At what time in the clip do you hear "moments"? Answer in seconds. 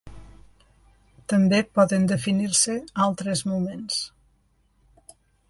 3.53-4.01